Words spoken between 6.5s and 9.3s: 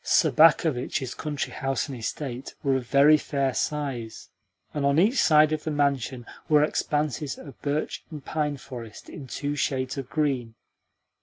expanses of birch and pine forest in